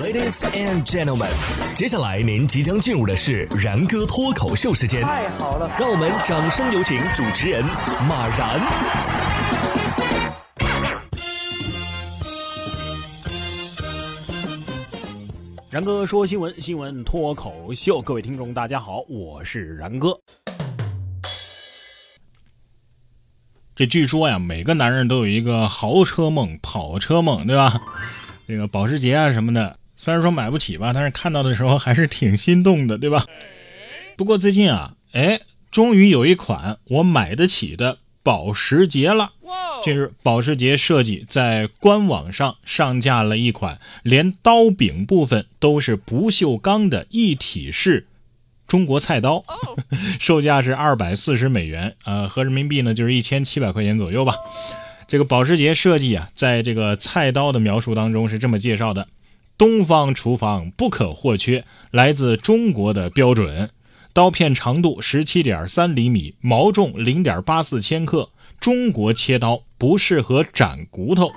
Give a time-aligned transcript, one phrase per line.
[0.00, 1.28] Ladies and gentlemen，
[1.74, 5.02] 接下来您即将进入的是然哥脱口秀时间。
[5.02, 7.62] 太好了，让我们掌声有请主持人
[8.08, 8.58] 马然。
[15.68, 20.18] 然哥说新闻，新闻脱口秀，各位听众大家好，我是然哥。
[23.74, 27.78] 这据说呀，每个男人都有一个豪车梦、跑车梦，对吧？
[28.48, 33.26] 这个保时捷啊什么的，虽然说买不起吧，但是看到的时候还是挺心动的，对吧？
[34.16, 39.32] 不过最近啊，哎，终于有一款我买得起的保时捷了。
[39.82, 48.06] 近日，保时捷设计在官网上上架了一款连刀柄部分都是不锈钢的一体式
[48.66, 49.44] 中国菜刀，
[50.18, 54.34] 售价是二百四十美元，呃，合人民币呢就是一千七百块钱左右吧。
[55.06, 59.06] 这个保时捷设计啊，在这个菜刀的描述当中是这么介绍的：
[59.60, 63.68] 东方厨房不可或缺，来自中国的标准。
[64.14, 71.30] 刀片长度十七点三厘米，毛重零点八四千克，中国切刀不适合斩骨头。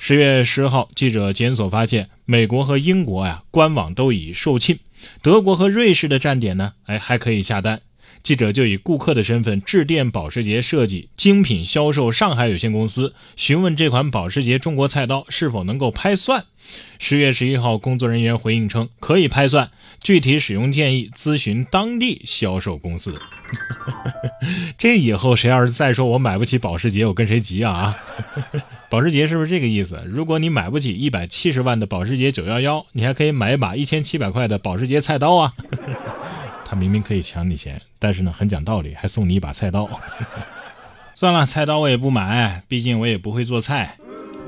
[0.00, 4.80] 十月十号，记者检索发现，美国和英国呀官网都已售罄，
[5.22, 7.80] 德国和瑞士的站点呢，哎还可以下单。
[8.22, 16.44] 记者就以顾客的身份致电保时捷设计精品销售上海有限公司，询问这款保时捷中国菜刀是否能够拍算。
[16.98, 23.20] 十月十一号，工作人员回应称可以拍算，具体使用建议咨询当地销售公司。
[24.78, 27.98] 这以后谁要是再说我买不起保时捷，我跟谁急啊？
[28.88, 30.00] 保时捷是不是这个意思？
[30.06, 35.54] 如果你买不起一百七十万的保时捷九幺幺，你还可以买一把一千七百块的保时捷菜刀啊。
[36.72, 39.86] 他明明可以抢你钱，但是呢，很讲道理，还送你一把菜刀。
[41.12, 43.98] 算了，菜刀我也不买，毕竟我也不会做菜，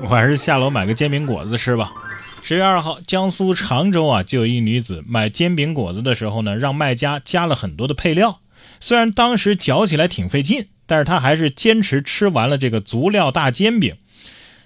[0.01, 1.91] 我还是下楼买个煎饼果子吃吧。
[2.41, 8.39] 十月二号，江苏常州啊，就有一女子买煎饼果子的时候呢，让卖家加了很多的配料。
[8.79, 13.95] 虽然当时嚼起来挺费劲，但是她还是坚持吃完了这个足料大煎饼。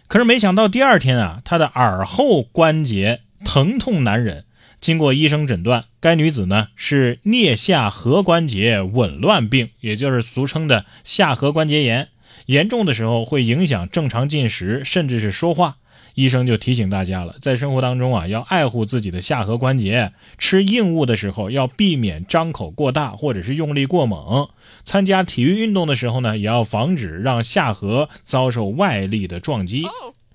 [0.08, 4.46] 可是没想到第二天啊，她的耳后关节疼痛难忍。
[4.82, 12.08] 经过医生诊断，该女子呢是颞下颌关节紊乱病，也就是俗称的下颌关节炎。
[12.46, 15.76] 严重的时候会影响正常进食，甚至是说话。
[16.16, 20.12] 医生就提醒大家了，在生活当中啊，要爱护自己的下颌关节。
[20.38, 24.50] 吃硬物的时候要避免张口过大，或者是用力过猛。
[24.84, 29.86] 参加体育运动的时候呢，也要防止让下颌遭受外力的撞击。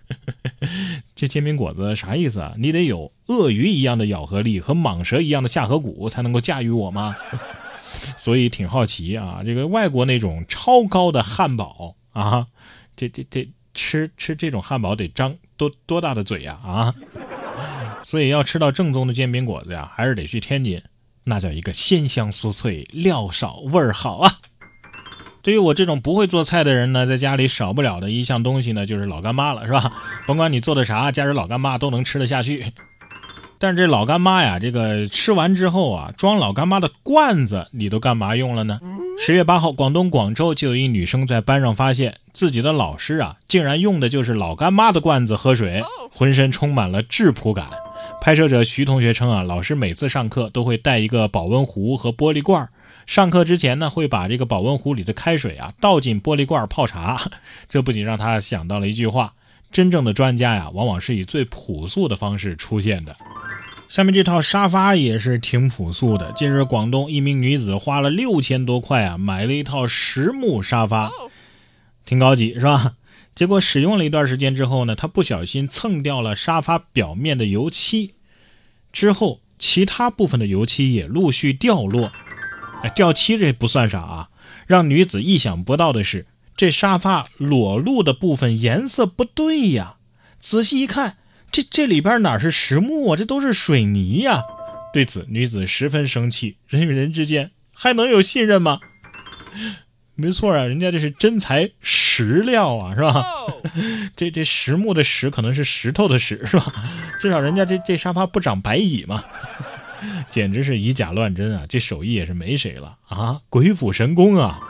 [1.15, 2.55] 这煎饼果子啥意思啊？
[2.59, 7.17] 你得有鳄鱼一样的咬合力和蟒蛇一样的下颌骨，才能够驾驭我吗？
[8.17, 12.47] 所以挺好奇啊，这个外国那种超高的汉堡啊，
[12.97, 16.95] 这这这吃吃这种汉堡得张多多大的嘴呀啊！
[18.05, 20.83] 所以要吃到正宗的煎饼果子呀，还是得去天津，
[21.25, 24.39] 那叫一个鲜香酥脆，料少味儿好啊！
[25.45, 29.93] 对于我这种不会做菜的人呢，在家里少不了的一项东西呢，就是老干妈了，是吧？
[30.27, 32.73] 甭管你做的啥，加点老干妈都能吃得下去。
[33.59, 38.81] 但是这老干妈呀，这个吃完之后啊，装老干妈的罐子你都干嘛用了呢？
[39.19, 47.69] 十月八号，广东广州就有一女生在班上发现自己的老师啊，竟然用的就是老干妈的罐子喝水，浑身充满了质朴感。
[48.25, 52.67] 拍摄者徐同学称啊，老师每次上课都会带一个保温壶和玻璃罐。
[53.05, 57.21] 上课之前呢，会把这个保温壶里的开水啊倒进玻璃罐泡茶。
[57.69, 59.35] 这不仅让他想到了一句话：
[59.71, 63.15] 真正的专家呀，往往是以最朴素的方式出现的。
[63.91, 66.33] 下面这套沙发也是挺朴素的。
[66.33, 71.13] 近日，广东一名女子花了六千多块啊，买了一套实木沙发，
[72.07, 72.95] 挺高级是吧？
[73.35, 78.15] 结果使用了一段时间之后呢，他不小心蹭掉了沙发表面的油漆，
[78.93, 82.13] 之后其他部分的油漆也陆续掉落。
[82.83, 84.29] 哎掉漆这不算啥啊，
[84.67, 89.97] 让女子意想不到的是，这沙发裸露的部分颜色不对呀。
[90.39, 91.17] 仔细一看，
[91.51, 94.43] 这这里边哪是实木啊，这都是水泥呀。
[94.93, 96.59] 对此，女子十分生气。
[96.69, 98.81] 人与人之间还能有信任吗？
[100.17, 103.25] 没错啊，人家这是真材实料啊，是吧？
[104.15, 106.73] 这这实木的实可能是石头的石，是吧？
[107.19, 109.25] 至少人家这这沙发不长白蚁嘛。
[110.29, 111.65] 简直是以假乱真啊！
[111.67, 114.61] 这手艺也是没谁了啊，鬼斧神工啊！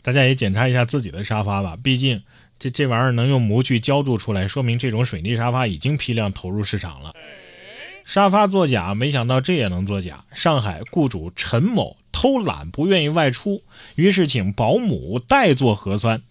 [0.00, 2.22] 大家也检查一下自己的沙发吧，毕竟
[2.58, 7.12] 这这玩意儿能用模具浇筑出来，说明这种水泥沙发已经批量投入市场了。
[8.06, 10.22] 沙发作假，没想到这也能作假。
[10.32, 13.62] 上海雇主陈某偷懒不愿意外出，
[13.96, 16.22] 于是请保姆代做核酸。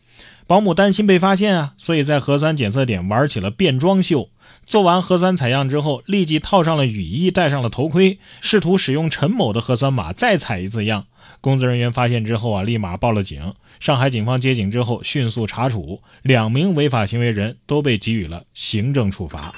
[0.47, 4.29] 保姆担心被发现啊，所以在核酸检测点玩起了变装秀。
[4.65, 11.07] 做完核酸采样之后，立即套上了雨衣，戴上了头盔，试图使用陈某的核酸码再采一次样。
[11.41, 13.53] 工作人员发现之后啊，立马报了警。
[13.81, 19.53] 上海警方接警之后，迅速查处，两名违法行为人都被给予了行政处罚。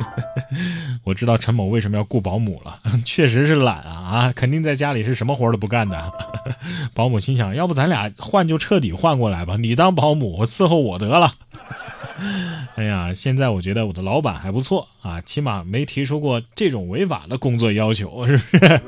[1.04, 6.12] 我知道陈某为什么要雇保姆了， 确实是懒啊啊，肯定在家里是什么活都不干的。
[6.94, 11.34] 保姆心想，要不咱俩换就彻底换过来吧，你当保姆，伺候我得了。
[12.76, 18.80] 哎呀，现在我觉得我的老板还不错啊，起码没提出过这种违法的工作要求，是不是？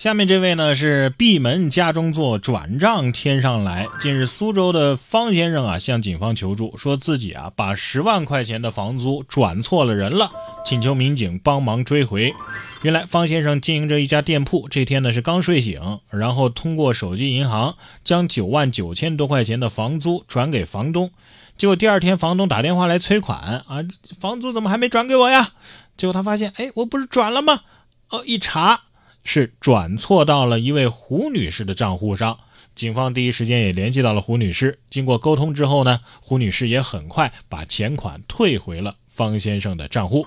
[0.00, 3.86] 下面这位呢是闭门家中坐，转账天上来。
[4.00, 10.32] 近日，苏州的方先生啊向警方求助，说自己啊把十万块钱的房租转错了人了，
[10.64, 12.34] 请求民警帮忙追回。
[12.80, 21.10] 原来方先生经营着一家店铺，这天呢是刚睡醒，然后通过手机银行将九万九千多块钱的房租转给房东。
[21.58, 23.84] 结果第二天房东打电话来催款啊，
[24.18, 25.50] 房租怎么还没转给我呀？
[25.98, 27.60] 结果他发现，哎，我不是转了吗？
[28.08, 28.80] 哦，一查。
[29.24, 32.38] 是转错到了一位胡女士的账户上，
[32.74, 34.78] 警方第一时间也联系到了胡女士。
[34.88, 40.26] 经过沟通之后呢，胡女士也很快把钱款退回了方先生的账户。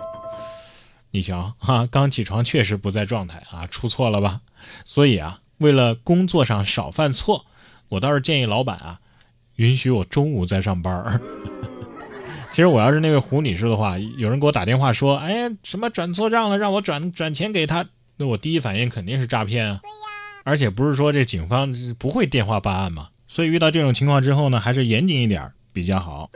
[1.11, 4.41] 你瞧，哈，刚起床确实不在状态啊，出错了吧？
[4.85, 7.45] 所以啊，为了工作上少犯错，
[7.89, 8.99] 我倒是建议老板啊，
[9.57, 11.21] 允许我中午再上班。
[12.49, 17.85] 其实我要是那位胡女士的话，有人给我打电话说，哎，什么转错账了，让我转转钱给他。
[18.17, 19.81] 那我第一反应肯定是诈骗啊！
[20.43, 26.29] 而且不是说这警方不会电话办案嘛，所以遇到这种情况之后呢，还是严谨一点比较好。